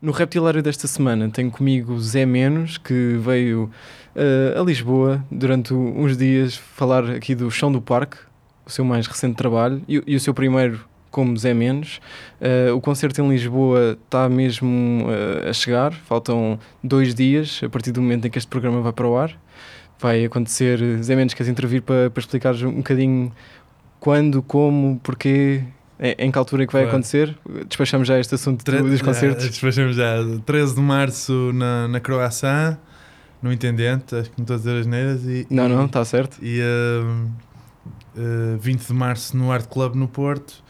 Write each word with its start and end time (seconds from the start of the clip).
No 0.00 0.12
Reptilário 0.12 0.62
desta 0.62 0.86
semana 0.86 1.28
tenho 1.28 1.50
comigo 1.50 1.98
Zé 2.00 2.24
Menos, 2.24 2.78
que 2.78 3.18
veio 3.20 3.68
eh, 4.14 4.54
a 4.56 4.62
Lisboa 4.62 5.24
durante 5.30 5.74
uns 5.74 6.16
dias 6.16 6.54
falar 6.56 7.10
aqui 7.10 7.34
do 7.34 7.50
Chão 7.50 7.72
do 7.72 7.80
Parque, 7.82 8.16
o 8.64 8.70
seu 8.70 8.84
mais 8.84 9.06
recente 9.08 9.34
trabalho, 9.34 9.82
e, 9.88 9.98
o- 9.98 10.04
e 10.06 10.14
o 10.14 10.20
seu 10.20 10.32
primeiro 10.32 10.80
como 11.10 11.36
Zé 11.36 11.52
Menos. 11.52 12.00
Eh, 12.40 12.70
o 12.70 12.80
concerto 12.80 13.20
em 13.20 13.28
Lisboa 13.28 13.98
está 14.04 14.28
mesmo 14.28 15.04
eh, 15.10 15.48
a 15.50 15.52
chegar, 15.52 15.92
faltam 15.92 16.60
dois 16.82 17.12
dias 17.12 17.60
a 17.64 17.68
partir 17.68 17.90
do 17.90 18.00
momento 18.00 18.26
em 18.26 18.30
que 18.30 18.38
este 18.38 18.48
programa 18.48 18.80
vai 18.80 18.92
para 18.92 19.08
o 19.08 19.16
ar. 19.18 19.36
Vai 19.98 20.24
acontecer, 20.24 20.78
Zé 21.02 21.16
Menos, 21.16 21.34
queres 21.34 21.50
intervir 21.50 21.82
para, 21.82 22.08
para 22.08 22.20
explicares 22.20 22.62
um 22.62 22.70
bocadinho 22.76 23.32
quando, 23.98 24.42
como, 24.42 25.00
porquê, 25.02 25.64
em, 26.00 26.30
que 26.30 26.38
altura 26.38 26.62
é 26.62 26.66
que 26.66 26.72
vai 26.72 26.82
Claro. 26.82 26.96
acontecer? 26.96 27.36
Despachamos 27.68 28.06
já 28.08 28.18
este 28.18 28.34
assunto 28.34 28.64
Tre- 28.64 28.78
do- 28.78 28.88
dos 28.90 28.98
já, 29.00 29.04
concertos. 29.04 29.48
Despachamos 29.48 29.96
já. 29.96 30.16
13 30.46 30.74
de 30.74 30.80
março 30.80 31.50
na, 31.54 31.88
na 31.88 32.00
Croácia, 32.00 32.78
no 33.42 33.52
Intendente, 33.52 34.14
acho 34.16 34.30
que 34.30 34.38
não 34.38 34.44
estou 34.44 34.54
a 34.54 34.58
dizer 34.58 34.80
as 34.80 34.86
neiras. 34.86 35.24
E, 35.24 35.46
Não, 35.50 35.68
não, 35.68 35.86
está 35.86 36.04
certo. 36.04 36.38
E 36.42 36.60
hum, 36.62 37.28
uh, 38.16 38.58
20 38.58 38.86
de 38.86 38.92
março 38.94 39.36
no 39.36 39.50
Art 39.52 39.66
Club 39.66 39.94
no 39.94 40.08
Porto. 40.08 40.62